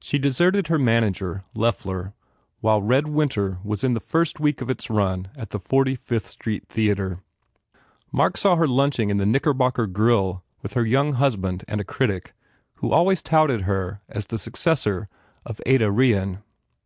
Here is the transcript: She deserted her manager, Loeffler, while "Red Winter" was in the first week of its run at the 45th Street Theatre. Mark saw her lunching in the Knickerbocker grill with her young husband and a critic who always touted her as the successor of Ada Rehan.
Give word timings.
She 0.00 0.16
deserted 0.18 0.68
her 0.68 0.78
manager, 0.78 1.44
Loeffler, 1.52 2.14
while 2.62 2.80
"Red 2.80 3.06
Winter" 3.08 3.58
was 3.62 3.84
in 3.84 3.92
the 3.92 4.00
first 4.00 4.40
week 4.40 4.62
of 4.62 4.70
its 4.70 4.88
run 4.88 5.28
at 5.36 5.50
the 5.50 5.58
45th 5.60 6.22
Street 6.24 6.66
Theatre. 6.70 7.20
Mark 8.10 8.38
saw 8.38 8.56
her 8.56 8.66
lunching 8.66 9.10
in 9.10 9.18
the 9.18 9.26
Knickerbocker 9.26 9.86
grill 9.86 10.42
with 10.62 10.72
her 10.72 10.86
young 10.86 11.12
husband 11.12 11.66
and 11.68 11.82
a 11.82 11.84
critic 11.84 12.32
who 12.76 12.92
always 12.92 13.20
touted 13.20 13.60
her 13.68 14.00
as 14.08 14.24
the 14.28 14.38
successor 14.38 15.10
of 15.44 15.60
Ada 15.66 15.90
Rehan. 15.92 16.38